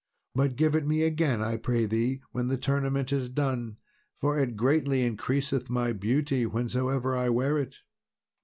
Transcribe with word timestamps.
But 0.33 0.55
give 0.55 0.73
it 0.73 0.87
me 0.87 1.03
again, 1.03 1.43
I 1.43 1.57
pray 1.57 1.85
thee, 1.85 2.23
when 2.31 2.47
the 2.47 2.57
tournament 2.57 3.13
is 3.13 3.29
done, 3.29 3.77
for 4.19 4.35
it 4.39 4.57
greatly 4.57 5.03
increaseth 5.03 5.69
my 5.69 5.93
beauty 5.93 6.41
whensoever 6.45 7.15
I 7.15 7.29
wear 7.29 7.59
it." 7.59 7.75